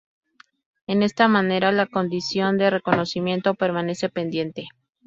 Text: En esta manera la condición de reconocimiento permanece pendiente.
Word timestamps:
En 0.87 1.03
esta 1.03 1.27
manera 1.27 1.71
la 1.71 1.85
condición 1.85 2.57
de 2.57 2.71
reconocimiento 2.71 3.53
permanece 3.53 4.09
pendiente. 4.09 4.69